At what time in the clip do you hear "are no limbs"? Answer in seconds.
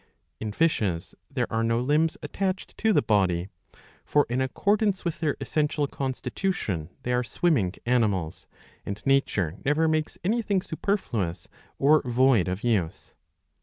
1.53-2.17